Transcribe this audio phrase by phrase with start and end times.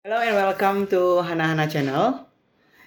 [0.00, 2.24] Hello and welcome to Hana Hana channel.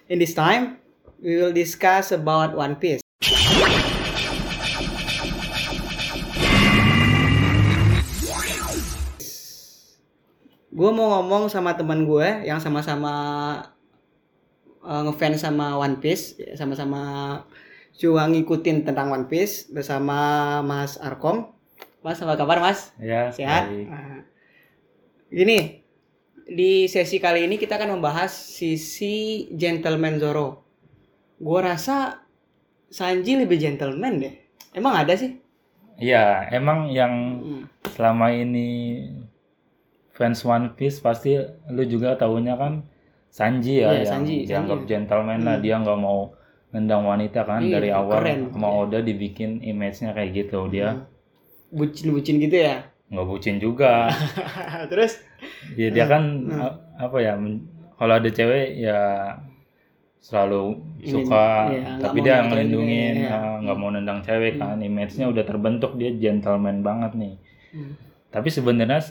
[0.09, 0.81] In this time,
[1.21, 3.05] we will discuss about One Piece.
[10.73, 13.13] Gue mau ngomong sama teman gue yang sama-sama
[14.81, 17.45] uh, ngefans sama One Piece, sama-sama
[17.93, 21.45] juga ngikutin tentang One Piece bersama Mas Arkom.
[22.01, 22.89] Mas, apa kabar Mas?
[22.97, 23.69] Ya, Sehat?
[23.69, 23.85] baik.
[25.29, 25.82] Gini,
[26.45, 30.63] di sesi kali ini kita akan membahas sisi gentleman Zoro.
[31.37, 32.23] Gua rasa
[32.87, 34.33] Sanji lebih gentleman deh.
[34.71, 35.33] Emang ada sih?
[35.97, 37.63] Iya, emang yang Hmm.
[37.89, 38.69] selama ini
[40.11, 41.37] fans One Piece pasti
[41.69, 42.85] lu juga tahunya kan
[43.29, 44.89] Sanji ya Iya, yang Sanji, dianggap Sanji.
[44.89, 45.63] gentleman lah Hmm.
[45.65, 46.37] dia nggak mau
[46.69, 48.39] nendang wanita kan Iya, dari awal keren.
[48.49, 51.05] sama Oda dibikin image-nya kayak gitu dia Hmm.
[51.73, 52.92] Bucin-bucin gitu ya.
[53.13, 54.09] Nggak bucin juga
[54.91, 55.21] Terus
[55.73, 56.57] ya dia kan Hmm.
[56.59, 57.37] a- apa ya
[57.93, 58.99] kalau ada cewek ya
[60.17, 63.29] selalu suka nggak tapi dia ngelindungin iya.
[63.29, 67.35] ah, nggak mau nendang cewek kan image-nya udah terbentuk dia gentleman banget nih
[67.69, 67.97] Hmm.
[68.29, 69.01] Tapi sebenarnya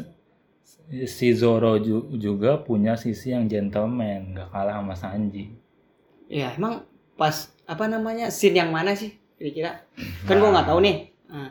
[1.05, 5.51] si Zoro ju- juga punya sisi yang gentleman, gak kalah sama Sanji.
[6.27, 9.83] ya emang pas apa namanya scene yang mana sih kira-kira?
[10.23, 10.53] Kan gua Nah.
[10.55, 10.97] nggak tahu nih.
[11.27, 11.51] Nah,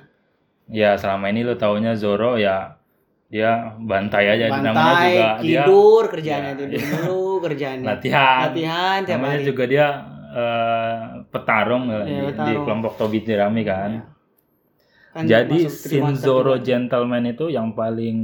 [0.71, 2.79] Ya selama ini lo taunya Zoro ya
[3.27, 6.87] dia bantai aja namanya bantai, juga dia tidur kerjaannya Ya, tidur iya.
[7.05, 7.85] dulu kerjaannya.
[7.85, 8.47] latihan.
[8.47, 9.45] Latihan tiap namanya hari.
[9.45, 9.87] juga dia
[10.33, 10.95] eh,
[11.27, 12.63] petarung lah Iya, di, di petarung.
[12.63, 13.91] kelompok Tobi Jerami kan.
[13.91, 14.01] Iya.
[15.11, 16.65] Kan Jadi masuk scene Trimonster Zoro juga.
[16.67, 18.17] gentleman itu yang paling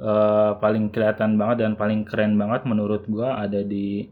[0.00, 4.06] eh, paling kelihatan banget dan paling keren banget menurut gua ada di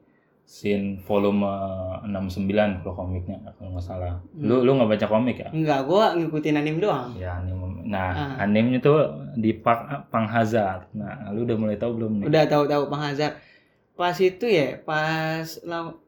[0.46, 1.42] scene volume
[2.06, 2.46] 69
[2.80, 4.14] kalau komiknya kalau nggak salah.
[4.30, 4.46] Hmm.
[4.46, 5.50] Lu lu nggak baca komik ya?
[5.50, 7.10] Enggak, gua ngikutin anime doang.
[7.18, 7.82] Ya anime.
[7.84, 8.46] Nah, Ah.
[8.46, 8.98] animenya tuh
[9.34, 10.86] di Pak Panghazard.
[10.92, 12.26] Nah, lu udah mulai tahu belum nih?
[12.26, 13.34] Udah tahu-tahu Bang Hazard.
[13.92, 15.98] Pas itu ya, pas law-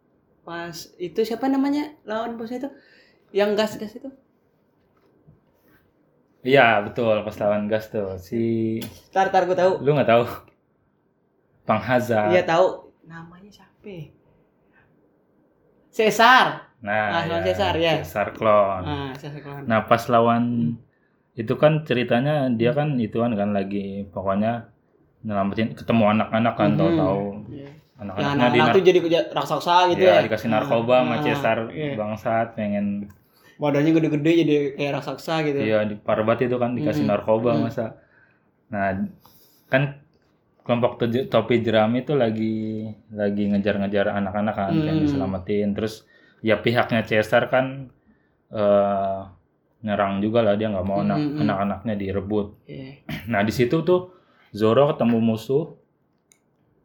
[0.43, 2.71] pas itu siapa namanya lawan bosnya itu?
[3.35, 4.11] Yang gas-gas itu?
[6.41, 7.21] Iya, betul.
[7.23, 8.79] Pas lawan gas tuh si
[9.11, 9.73] Tar tar gua tahu.
[9.83, 10.25] lu nggak tahu
[11.65, 12.31] Panghazard.
[12.31, 12.67] Iya tahu.
[13.05, 13.83] Namanya siapa?
[15.99, 16.07] Ya?
[16.07, 16.47] Cesar.
[16.79, 17.99] Nah, Ah, lawan Caesar, ya.
[17.99, 18.87] Caesar Clone.
[18.87, 19.63] Ah, Cesar kawan.
[19.67, 20.45] Nah pas lawan
[21.35, 24.71] itu kan ceritanya dia kan ituan kan lagi pokoknya
[25.21, 26.79] nyelamatin ketemu anak-anak kan Mhm.
[26.79, 27.23] tahu-tahu.
[27.51, 28.99] Ya, anak-anaknya di anak-anak nar- tuh jadi
[29.35, 30.23] raksasa gitu ya, ya.
[30.23, 31.93] dikasih narkoba sama Ah, Cesar iya.
[31.95, 32.87] bangsat pengen
[33.59, 35.59] Badannya gede-gede jadi kayak raksasa gitu.
[35.59, 37.11] iya di Parbat itu kan dikasih Mhm.
[37.11, 37.63] narkoba Mhm.
[37.67, 37.99] masa
[38.71, 38.95] nah
[39.67, 39.99] kan
[40.69, 45.05] kelompok topi jerami itu lagi lagi ngejar-ngejar anak-anak kan pengen Mhm.
[45.09, 46.05] diselamatin terus
[46.45, 47.89] ya pihaknya Cesar kan
[48.49, 49.19] eh
[49.79, 51.41] nyerang juga lah dia nggak mau anak Mhm.
[51.41, 53.01] anak-anaknya direbut Iya.
[53.33, 54.13] Nah di situ tuh
[54.51, 55.73] Zoro ketemu musuh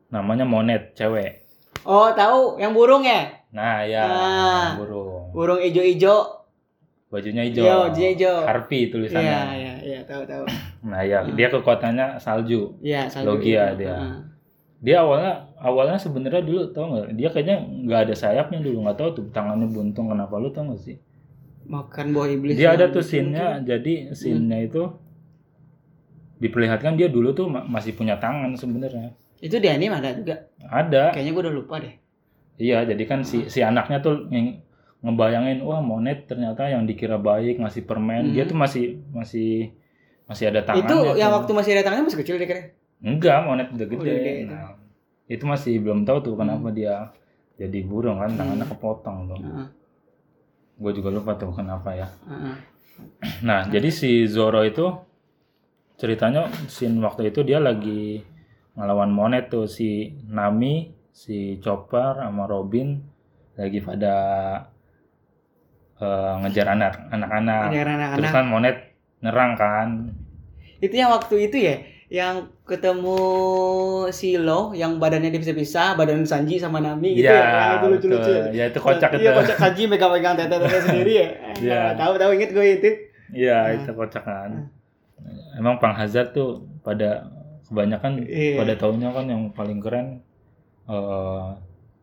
[0.08, 1.44] namanya Monet cewek.
[1.84, 3.44] Oh, tahu yang burung ya?
[3.50, 4.68] Nah ya Ah.
[4.78, 6.40] burung Burung ijo-ijo.
[7.10, 7.90] bajunya hijau.
[7.90, 8.38] Bajunya hijau.
[8.42, 9.22] Harpy tulisannya.
[9.22, 10.46] Iya, iya, iya, tahu tahu.
[10.84, 12.76] Nah ya dia kekuatannya salju.
[12.80, 13.80] Iya, salju Logia itu.
[13.82, 13.96] dia.
[13.96, 14.16] Heeh.
[14.84, 17.16] Dia awalnya awalnya sebenarnya dulu tau nggak?
[17.16, 17.58] Dia kayaknya
[17.88, 21.00] nggak ada sayapnya dulu nggak tahu tuh tangannya buntung kenapa lu tau nggak sih?
[21.64, 22.60] Makan buah iblis.
[22.60, 23.64] Dia ada tuh itu scene-nya mungkin.
[23.66, 24.84] jadi scene-nya itu
[26.38, 29.16] diperlihatkan dia dulu tuh ma- masih punya tangan sebenarnya.
[29.40, 30.52] Itu di anime ada juga.
[30.60, 31.16] Ada.
[31.16, 31.96] Kayaknya gue udah lupa deh.
[32.60, 34.60] Iya, jadi kan si si anaknya tuh yang
[35.00, 38.50] ngebayangin wah monet ternyata yang dikira baik ngasih permen, dia Mhm.
[38.52, 39.72] tuh masih masih
[40.34, 40.84] masih ada tangannya.
[40.84, 41.38] itu yang tuh.
[41.38, 42.62] waktu masih ada tangannya masih kecil deh kira.
[43.00, 44.02] enggak monet udah gede.
[44.02, 44.70] Udah gede, Nah,
[45.26, 46.76] itu masih belum tahu tuh kenapa Hmm.
[46.76, 46.96] dia
[47.54, 49.38] jadi burung kan tangannya kepotong tuh.
[49.38, 49.68] Heeh.
[50.74, 52.08] Gue juga lupa tuh kenapa ya.
[52.26, 52.56] Heeh.
[53.48, 54.86] Nah, jadi si Zoro itu
[55.94, 58.22] ceritanya scene waktu itu dia lagi
[58.74, 62.98] ngelawan monet tuh si Nami, si Chopper sama Robin
[63.54, 64.16] lagi pada
[65.98, 67.70] eh, ngejar anak anak-anak.
[67.70, 68.32] Terus anak-anak.
[68.32, 68.76] kan monet
[69.22, 69.88] nyerang kan.
[70.84, 71.76] Itu yang waktu itu ya,
[72.12, 73.18] yang ketemu
[74.12, 77.48] si Lo yang badannya dipisah-pisah, badan Sanji sama Nami gitu Iya, ya.
[77.48, 78.20] Yang itu lucu-lucu.
[78.28, 78.42] betul.
[78.52, 79.38] Ya, itu kocak Iya, itu.
[79.40, 81.28] kocak Sanji megang-megang tete-tete sendiri ya.
[81.58, 81.80] Iya.
[81.80, 82.90] Nah, Tahu tahu inget gue itu.
[83.34, 83.74] Iya, Ah.
[83.74, 84.52] itu kocak kan.
[85.56, 86.50] Emang Pang Hazard tuh
[86.82, 87.32] pada
[87.66, 88.60] kebanyakan Iya.
[88.60, 90.20] pada tahunnya kan yang paling keren
[90.84, 91.46] eh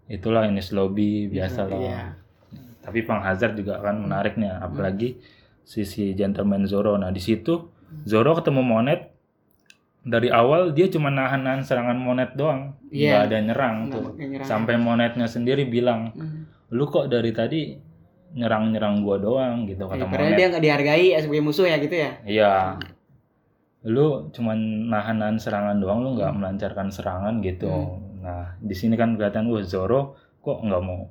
[0.09, 1.79] itulah Ines Lobby biasa lah.
[1.79, 2.01] Iya.
[2.81, 5.21] Tapi Pang Hazard juga kan menarik nih, apalagi
[5.63, 6.97] sisi gentleman Zoro.
[6.97, 7.69] Nah di situ
[8.05, 9.01] Zoro ketemu Monet
[10.01, 13.11] dari awal dia cuma nahan-nahan serangan Monet doang, Iya.
[13.13, 14.05] nggak ada nyerang Nggak tuh.
[14.17, 14.47] nyerang.
[14.49, 16.49] Sampai Monetnya sendiri bilang, Hmm.
[16.71, 17.77] lu kok dari tadi
[18.31, 20.39] nyerang-nyerang gua doang gitu Ya, kata karena Monet.
[20.39, 22.11] dia nggak dihargai sebagai musuh ya gitu ya.
[22.25, 22.53] Iya.
[23.83, 24.59] Lu cuman
[24.89, 27.69] nahan-nahan serangan doang, lu nggak melancarkan serangan gitu.
[27.69, 28.21] Hmm.
[28.21, 31.09] Nah, di sini kan kelihatan wah Zoro kok nggak mau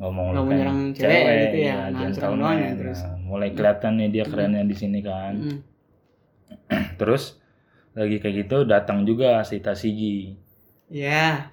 [0.00, 3.00] nggak mau Nggak mau ngelukain nyerang cewek gitu ya, nah, ya, terus.
[3.04, 5.32] Nah, mulai kelihatan nih dia kerennya di sini kan.
[5.36, 5.58] Mm.
[6.98, 7.38] Terus
[7.92, 10.34] lagi kayak gitu datang juga si Tasigi.
[10.88, 11.50] Ya.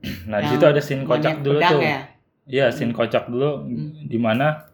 [0.24, 1.76] Nah, di situ ada scene kocak dulu tuh.
[1.78, 2.00] ya.
[2.46, 4.00] Iya, scene kocak dulu Hmm.
[4.02, 4.64] di mana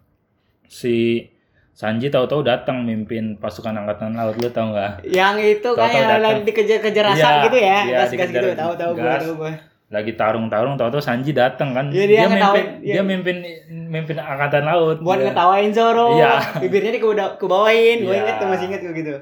[0.65, 1.27] si
[1.73, 5.05] Sanji tahu-tahu datang mimpin pasukan angkatan laut lu tahu nggak?
[5.05, 7.79] Yang itu kan yang lagi dikejar-kejar Iya, gitu ya.
[7.85, 8.49] iya, Gas-gas gitu.
[8.55, 9.53] Tahu-tahu gue, tahu gue.
[9.87, 11.93] Lagi tarung-tarung tahu-tahu Sanji datang kan.
[11.93, 12.93] Iya, dia mimpin ngetawain, iya.
[12.97, 13.37] dia mimpin
[13.69, 15.05] mimpin angkatan laut.
[15.05, 16.09] Buat Dia- ngetawain Zoro.
[16.17, 16.33] Iya.
[16.65, 17.99] Bibirnya di ke bawain.
[18.01, 18.23] Gue Iya.
[18.25, 19.15] inget tuh masih inget gue gitu.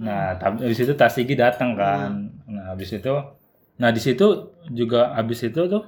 [0.00, 2.32] Nah, tapi habis itu Tasigi datang kan.
[2.48, 3.14] Nah, habis itu
[3.80, 5.84] nah di situ juga habis itu tuh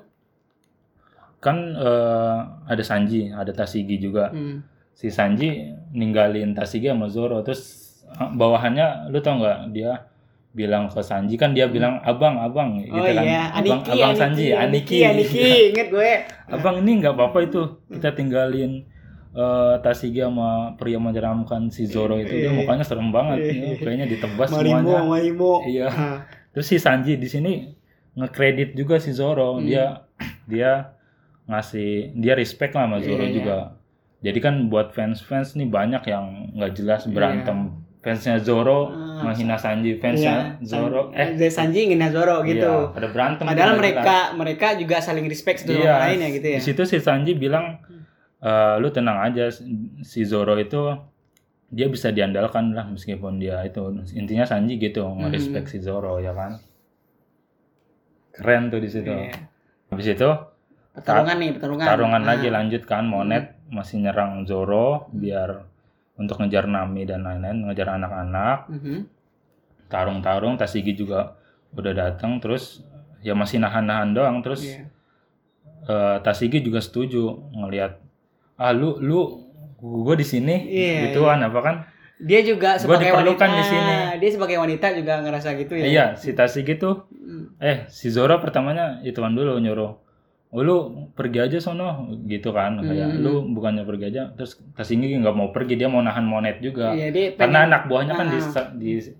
[1.42, 2.38] kan eh,
[2.68, 4.30] ada Sanji, ada Tasigi juga.
[4.30, 4.62] Hmm.
[4.92, 7.62] Si Sanji ninggalin Tasigi sama Zoro terus
[8.06, 10.06] eh, bawahannya lu tau nggak dia
[10.52, 14.12] bilang ke Sanji kan dia bilang abang abang gitu Oh kan iya, abang Aniki, abang
[14.12, 16.12] Aniki, Sanji Aniki, Aniki, Aniki, inget gue.
[16.52, 18.84] abang ini nggak apa-apa itu kita tinggalin
[19.32, 22.54] eh, Tasigi sama pria menyeramkan si Zoro itu dia Iya.
[22.54, 23.52] mukanya serem banget Iya.
[23.52, 25.52] ya, kayaknya ditebas Marimo, semuanya Marimo.
[25.64, 25.88] Iya.
[26.52, 27.52] Terus si Sanji di sini
[28.12, 29.56] ngekredit juga si Zoro.
[29.56, 29.64] Hmm.
[29.64, 30.04] Dia
[30.44, 30.92] dia
[31.44, 33.34] ngasih dia respect lah sama Zoro Iya, iya.
[33.34, 33.58] juga.
[34.22, 36.24] Jadi kan buat fans-fans nih banyak yang
[36.54, 37.12] nggak jelas Iya.
[37.12, 37.58] berantem.
[38.02, 42.66] Fansnya Zoro Ah, menghina Sanji, fansnya Iya, Zoro eh Sanji ngina Zoro gitu.
[42.66, 43.46] iya, pada berantem.
[43.46, 45.70] Padahal nggak mereka mereka juga saling respect satu.
[45.72, 45.86] Iya.
[45.88, 46.58] sama lain ya gitu ya.
[46.58, 47.78] Di situ si Sanji bilang
[48.42, 49.54] "Eh, lu tenang aja
[50.02, 50.90] si Zoro itu
[51.68, 53.80] dia bisa diandalkan lah meskipun dia itu
[54.12, 55.22] intinya Sanji gitu Hmm.
[55.22, 56.58] nge-respect si Zoro ya kan
[58.32, 59.32] keren tuh di situ Iya.
[59.88, 60.30] habis itu
[60.92, 61.86] Pertarungan nih, pertarungan.
[61.86, 62.28] tarungan Ah.
[62.28, 65.64] lagi lanjut kan Monet masih nyerang Zoro biar
[66.14, 68.98] untuk ngejar Nami dan lain-lain ngejar anak-anak Mhm.
[69.86, 71.36] tarung-tarung Tasigi juga
[71.72, 72.84] udah datang terus
[73.20, 74.84] ya masih nahan-nahan doang terus Iya.
[75.84, 77.96] eh, Tasigi juga setuju ngelihat
[78.56, 79.20] ah lu lu
[79.78, 81.76] gue di sini Iya, gituan apa kan
[82.16, 83.58] Dia juga sebagai diperlukan wanita.
[83.58, 83.94] di sini.
[84.16, 85.84] Dia sebagai wanita juga ngerasa gitu ya.
[85.84, 87.50] iya si Tasigi tuh Hmm.
[87.58, 89.90] eh si Zoro pertamanya ituan dulu nyuruh
[90.48, 90.76] oh, lu
[91.10, 91.88] pergi aja sono
[92.24, 93.20] gitu kan kayak Hmm.
[93.20, 97.08] lu bukannya pergi aja terus Tasigi nggak mau pergi dia mau nahan Monet juga Iya,
[97.08, 98.66] dia karena pengen- anak buahnya kan Ah.
[98.72, 99.16] di-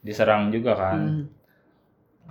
[0.00, 1.24] diserang juga kan Hmm.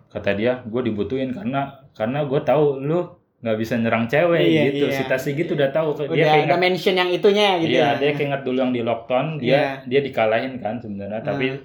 [0.08, 1.62] kata dia gue dibutuhin karena
[1.92, 3.17] karena gue tahu lu
[3.48, 4.94] nggak bisa nyerang cewek Iya, gitu iya.
[4.94, 7.92] si Tasigi tuh udah tahu dia Udah, keinget udah mention yang itunya gitu iya ya.
[7.98, 9.64] dia keinget dulu yang di Lockdown dia Iya.
[9.88, 11.64] dia dikalahin kan sebenarnya tapi Ah.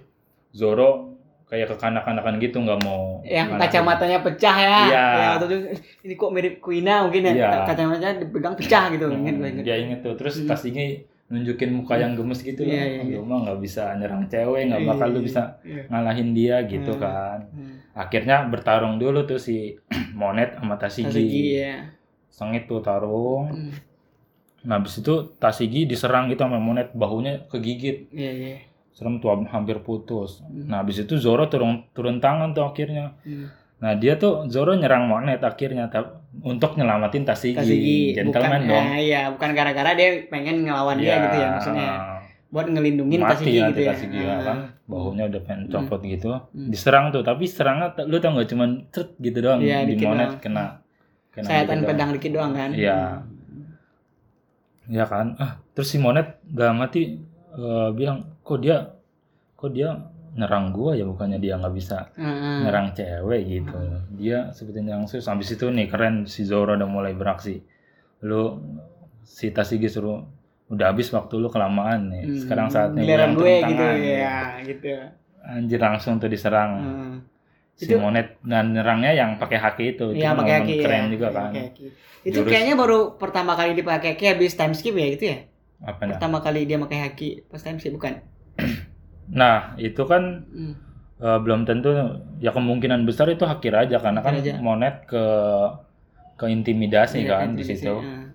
[0.53, 0.91] Zoro
[1.45, 4.79] kayak kekanak-kanakan gitu nggak mau yang kacamatanya pecah ya.
[4.87, 5.05] Iya.
[5.13, 5.57] Ya, itu,
[6.01, 7.33] ini kok mirip Kuina mungkin ya.
[7.35, 7.49] Iya.
[7.67, 9.05] Kacamatanya dipegang pecah gitu.
[9.07, 9.63] Hmm, Ingat gue ingat.
[9.63, 10.49] dia inget tuh terus Hmm.
[10.49, 12.85] Tasigi nunjukin muka yang gemes gitu Iya, loh.
[12.85, 13.17] iya, iya.
[13.17, 15.83] lu mah nggak bisa nyerang cewek nggak bakal lu bisa Iya.
[15.89, 17.01] ngalahin dia gitu Hmm.
[17.01, 17.72] kan Hmm.
[17.93, 19.77] Akhirnya bertarung dulu tuh si
[20.21, 21.77] Monet sama Tasigi, Tasigi ya.
[22.33, 23.73] sengit tuh tarung Hmm.
[24.63, 28.07] Nah, habis itu Tasigi diserang gitu sama Monet, bahunya kegigit.
[28.15, 28.57] Iya, iya.
[28.95, 30.39] Serem tuh hampir putus.
[30.47, 30.71] Hmm.
[30.71, 33.19] Nah, habis itu Zoro turun turun tangan tuh akhirnya.
[33.27, 33.51] Hmm.
[33.83, 35.91] Nah, dia tuh Zoro nyerang Monet akhirnya
[36.47, 37.59] untuk nyelamatin Tasigi.
[37.59, 38.87] Tasigi Gentleman bukan, dong.
[38.87, 41.91] ah, iya, bukan gara-gara dia pengen ngelawan dia gitu ya maksudnya.
[42.53, 44.29] Buat ngelindungin mati nanti gitu ya.
[44.29, 44.41] Ah.
[44.45, 44.57] kan.
[44.85, 45.73] Bahunya udah pengen Hmm.
[45.73, 46.29] copot gitu.
[46.31, 46.69] Hmm.
[46.69, 50.85] Diserang tuh, tapi serangnya lu tau gak cuman cet gitu doang Iya, di Monet kena
[51.33, 51.89] kena Sayatan gitu doang.
[51.89, 52.71] pedang dikit doang kan.
[52.71, 52.99] Iya.
[54.87, 55.39] Ya kan.
[55.39, 57.17] Ah, terus si Monet gak mati
[57.53, 58.93] eh, bilang kok dia
[59.55, 59.95] kok dia
[60.33, 62.65] nyerang gua ya bukannya dia nggak bisa Heeh.
[62.65, 63.77] nyerang cewek gitu.
[64.17, 65.25] Dia seperti nyerang sus.
[65.25, 67.61] Habis itu nih keren si Zoro udah mulai beraksi.
[68.23, 68.57] Lu
[69.23, 70.25] si Tasigi suruh
[70.73, 72.25] udah habis waktu lu kelamaan nih.
[72.25, 72.39] Hmm.
[72.39, 74.01] Sekarang saatnya Giliran yang gue turun gitu tangan.
[74.01, 74.89] ya, gitu.
[75.45, 76.71] Anjir langsung tuh diserang.
[76.75, 77.15] Hmm.
[77.75, 80.07] Si Itu- Monet dan nyerangnya yang pakai haki itu.
[80.11, 81.09] Itu Iya, pakai haki keren ya.
[81.11, 81.51] juga kan.
[81.53, 81.87] haki.
[82.23, 85.39] Itu Jurus- kayaknya baru pertama kali dipakai haki habis time skip ya gitu ya?
[85.83, 86.17] Apanya?
[86.17, 88.23] Pertama kali dia pakai haki pas time skip bukan?
[89.33, 90.75] Nah, itu kan Hmm.
[91.17, 91.87] Eh, belum tentu
[92.37, 94.59] ya kemungkinan besar itu haki raja karena kan raja.
[94.59, 95.23] monet ke
[96.35, 98.27] ke intimidasi Iya, kan di situ ah.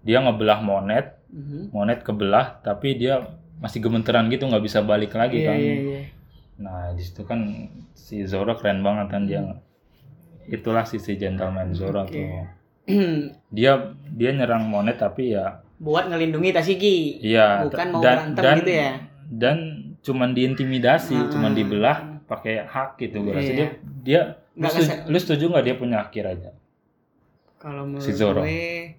[0.00, 1.58] dia ngebelah monet Mhm.
[1.70, 3.26] monet kebelah tapi dia
[3.56, 6.00] masih gemeteran gitu nggak bisa balik lagi Iya, kan iya, iya.
[6.56, 7.40] nah di situ kan
[7.92, 9.42] si Zoro keren banget kan dia
[10.46, 12.14] itulah sisi gentleman Zoro Oke.
[12.14, 12.46] tuh
[13.50, 13.72] dia
[14.06, 17.18] dia nyerang monet tapi ya Buat ngelindungi Tasigi.
[17.20, 18.90] iya Bukan mau dan berantem dan gitu ya?
[19.26, 19.56] dan
[20.00, 21.28] cuman diintimidasi Ah.
[21.28, 23.56] cuman dibelah pakai hak gitu gue rasa Iya.
[23.56, 23.68] dia
[24.00, 24.20] dia
[24.54, 26.50] lu setuju, lu setuju nggak dia punya haki raja
[27.56, 28.44] Kalau menurut Si Zoro.
[28.44, 28.92] gue,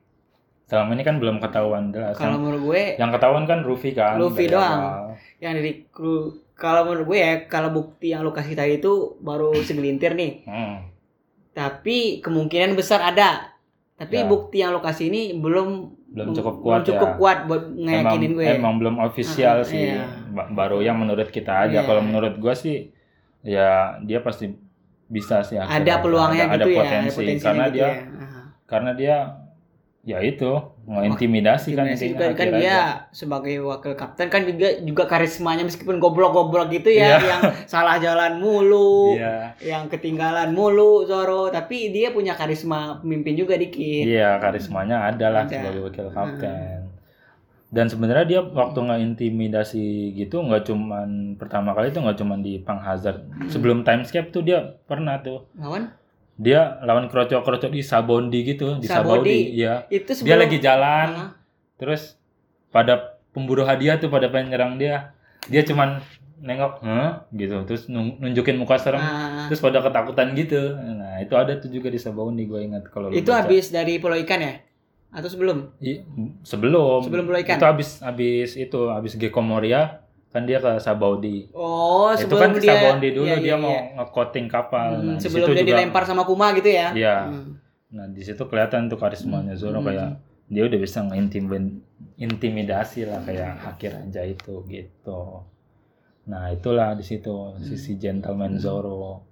[0.66, 4.46] selama ini kan belum ketahuan jelas kalau menurut gue yang ketahuan kan Luffy kan Luffy
[4.48, 4.80] doang.
[4.82, 5.06] awal.
[5.38, 6.16] yang dari kru
[6.54, 10.76] kalau menurut gue ya kalau bukti yang lu kasih tadi itu baru segelintir nih hmm.
[11.52, 13.54] tapi kemungkinan besar ada.
[13.96, 14.28] Tapi Ya.
[14.28, 15.70] bukti yang lokasi ini belum
[16.12, 17.16] Belum cukup belum kuat cukup ya.
[17.16, 18.46] kuat buat emang, ngeyakinin gue.
[18.50, 20.04] emang belum official Ah, sih iya.
[20.28, 21.82] Ba- baru yang menurut kita aja Iya.
[21.82, 22.92] kalau menurut gua sih
[23.42, 24.52] ya dia pasti
[25.06, 27.94] bisa sih ada peluangnya ada, gitu ada ya, potensi potensinya karena gitu dia ya.
[28.66, 29.16] Karena dia
[30.06, 30.54] ya itu
[30.86, 32.84] mengintimidasi kan intinya kan, kan akhir dia aja.
[33.10, 37.26] sebagai wakil kapten kan juga juga karismanya meskipun goblok-goblok gitu ya Iya.
[37.26, 43.58] yang salah jalan mulu iya yang ketinggalan mulu Zoro tapi dia punya karisma pemimpin juga
[43.58, 45.58] dikit iya karismanya ada lah Ada.
[45.58, 46.86] sebagai wakil kapten
[47.68, 49.86] dan sebenarnya dia waktu nggak intimidasi
[50.16, 53.50] gitu nggak cuman pertama kali itu nggak cuman di Pang Hazard Hmm.
[53.50, 55.90] sebelum timescape tuh dia pernah tuh lawan
[56.36, 59.32] dia lawan kroco-kroco di Sabondi gitu di Sabondi.
[59.32, 59.40] Sabondi.
[59.56, 59.74] iya.
[59.88, 61.30] Itu dia sebelum lagi jalan Ah,
[61.76, 62.20] terus
[62.70, 65.16] pada pemburu hadiah tuh pada pengen nyerang dia.
[65.48, 66.04] Dia cuman
[66.36, 67.24] nengok Hah?
[67.32, 67.64] gitu.
[67.64, 69.48] Terus nun- nunjukin muka serem ah.
[69.48, 70.76] terus pada ketakutan gitu.
[70.76, 74.44] Nah itu ada tuh juga di Sabondi gue ingat kalau itu habis dari Pulau Ikan
[74.44, 74.60] ya?
[75.16, 75.72] Atau sebelum?
[75.80, 76.04] I-
[76.44, 77.08] sebelum.
[77.08, 77.56] Sebelum Pulau Ikan?
[77.56, 80.04] itu habis habis itu habis Gecko Moria
[80.36, 83.56] kan dia ke Sabaudi oh itu sebelum kan ke dia Sabaudi dulu iya, dia iya,
[83.56, 83.82] mau iya.
[83.96, 87.18] nge-coating kapal Hmm, nah, sebelum dia juga- dilempar sama Kuma gitu ya Iya.
[87.26, 87.56] Hmm.
[87.88, 89.88] Nah, di situ kelihatan tuh karismanya Zoro Hmm.
[89.88, 90.10] kayak
[90.46, 91.00] dia udah bisa
[92.16, 95.42] ngintimidasi lah kayak akhir aja itu gitu.
[96.26, 97.62] Nah, itulah di situ Hmm.
[97.62, 99.24] sisi gentleman Zoro.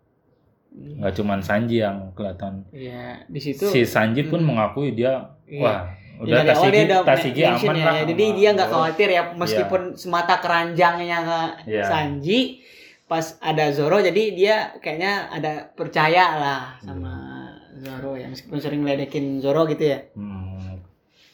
[0.71, 2.65] Nggak cuman Sanji yang kelihatan.
[2.69, 4.49] Iya, di situ Si Sanji pun Hmm.
[4.49, 5.59] mengakui dia Iya.
[5.59, 5.81] wah,
[6.15, 7.93] udah awal Tasigi, dia udah Tasigi aman ya, lah.
[7.95, 8.03] ya.
[8.05, 8.75] Jadi dia nggak Zoro.
[8.79, 11.83] khawatir ya meskipun semata keranjangnya ke Iya.
[11.83, 12.39] Sanji
[13.03, 17.13] pas ada Zoro jadi dia kayaknya ada percaya lah sama
[17.75, 19.99] Zoro ya meskipun sering ledekin Zoro gitu ya.
[20.13, 20.79] Hmm,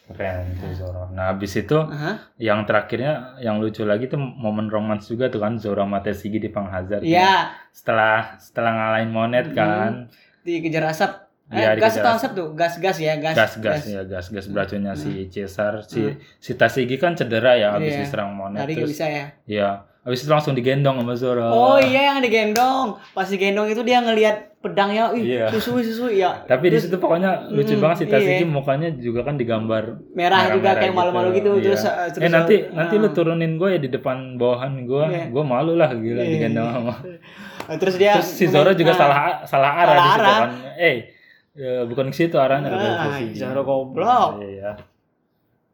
[0.08, 1.08] keren tuh Zoro.
[1.10, 2.34] Nah, habis itu Aha.
[2.36, 6.50] yang terakhirnya yang lucu lagi tuh momen romans juga tuh kan Zoro sama Tasigi di
[6.50, 7.06] Pang Hazard.
[7.06, 9.56] Iya, Setelah setelah ngalahin Monet Hmm.
[9.56, 9.92] kan.
[10.42, 11.29] dikejar asap.
[11.50, 12.32] Eh, Iya, gas dikejar atau asap.
[12.32, 12.48] tuh?
[12.54, 13.34] Gas-gas ya, gas.
[13.34, 16.14] gas gas ya gas gas beracunnya si Cesar si Hmm.
[16.38, 18.00] si Tasigi kan cedera ya habis Iya.
[18.00, 19.26] diserang Monet Lari terus bisa ya.
[19.44, 23.02] ya habis itu langsung digendong sama Zoro Oh iya yang digendong.
[23.12, 25.50] Pas digendong itu dia ngelihat pedangnya, ih Iya.
[25.50, 26.44] susu susu ya.
[26.44, 28.46] tapi di situ pokoknya lucu Hmm, banget si Tasigi iya.
[28.46, 31.64] mukanya juga kan digambar merah juga merah-merah kayak malu-malu gitu, Iya.
[31.66, 35.04] terus uh, terus eh nanti uh, nanti lu turunin gue ya di depan bawahan gue
[35.08, 35.26] Iya.
[35.30, 36.30] gue malu lah gila Iya.
[36.30, 36.94] digendong sama
[37.74, 40.38] terus dia terus si Zoro juga Ah, salah salah arah Salah di situ arah.
[40.38, 40.96] kan eh
[41.52, 43.38] ya, bukan ke situ arahnya Ah, Tasigi.
[43.38, 44.40] Zoro goblok.
[44.40, 44.76] iya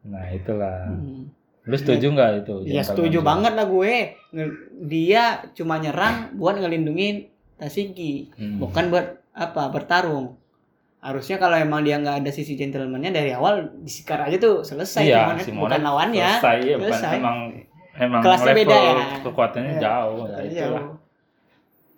[0.02, 1.26] nah itulah Hmm.
[1.62, 3.26] lu setuju nggak itu Ya setuju Zoro?
[3.26, 4.14] banget lah gue.
[4.80, 8.60] Dia cuma nyerang buat ngelindungin Tasigi, Hmm.
[8.60, 10.38] bukan buat apa bertarung.
[10.98, 15.24] Harusnya kalau emang dia nggak ada sisi gentlemannya dari awal disikar aja tuh selesai iya,
[15.24, 16.28] cuman si bukan lawannya.
[16.36, 17.14] Selesai, ya, bukan Selesai.
[17.16, 17.36] emang
[17.96, 18.94] emang Kelasnya level beda ya.
[19.22, 19.80] kekuatannya Iya.
[19.80, 20.22] jauh.
[20.22, 20.66] Ya, Iya.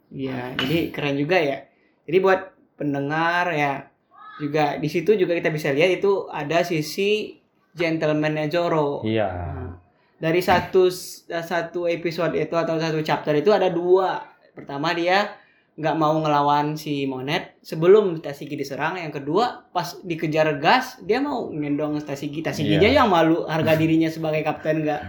[0.09, 1.59] Iya, jadi keren juga ya.
[2.05, 2.41] Jadi buat
[2.79, 3.91] pendengar ya
[4.39, 7.35] juga di situ juga kita bisa lihat itu ada sisi
[7.75, 9.03] gentlemannya Zoro.
[9.03, 9.29] Iya.
[9.29, 9.71] Nah,
[10.19, 10.87] dari satu
[11.27, 14.23] satu episode itu atau satu chapter itu ada dua.
[14.55, 15.35] Pertama dia
[15.79, 18.99] nggak mau ngelawan si Monet sebelum Tasigi diserang.
[18.99, 22.43] Yang kedua pas dikejar gas dia mau ngendong Tasigi.
[22.43, 23.03] Tasiginya Iya.
[23.03, 25.03] yang malu harga dirinya sebagai kapten nggak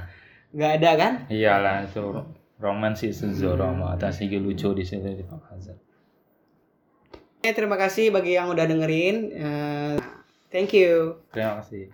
[0.53, 1.11] nggak ada kan?
[1.29, 2.01] Iyalah itu
[2.61, 5.88] romantis si Zoro sama Tasigi lucu di situ di Pak Hazard.
[7.39, 9.31] Oke, terima kasih bagi yang udah dengerin.
[9.31, 9.96] Eh,
[10.51, 11.24] thank you.
[11.31, 11.88] Terima kasih.